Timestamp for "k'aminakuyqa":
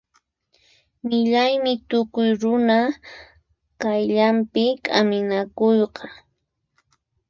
4.83-6.05